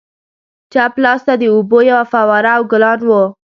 [0.73, 3.23] چپ لاسته د اوبو یوه فواره او ګلان وو.